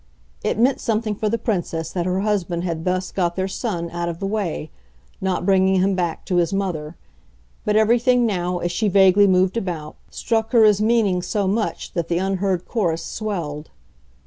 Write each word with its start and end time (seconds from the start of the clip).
It 0.43 0.57
meant 0.57 0.79
something 0.81 1.13
for 1.13 1.29
the 1.29 1.37
Princess 1.37 1.91
that 1.91 2.07
her 2.07 2.21
husband 2.21 2.63
had 2.63 2.85
thus 2.85 3.11
got 3.11 3.35
their 3.35 3.47
son 3.47 3.91
out 3.91 4.09
of 4.09 4.17
the 4.17 4.25
way, 4.25 4.71
not 5.21 5.45
bringing 5.45 5.75
him 5.79 5.93
back 5.93 6.25
to 6.25 6.37
his 6.37 6.51
mother; 6.51 6.95
but 7.65 7.75
everything 7.75 8.25
now, 8.25 8.57
as 8.57 8.71
she 8.71 8.87
vaguely 8.87 9.27
moved 9.27 9.57
about, 9.57 9.95
struck 10.09 10.53
her 10.53 10.65
as 10.65 10.81
meaning 10.81 11.21
so 11.21 11.47
much 11.47 11.93
that 11.93 12.07
the 12.07 12.17
unheard 12.17 12.67
chorus 12.67 13.03
swelled. 13.05 13.69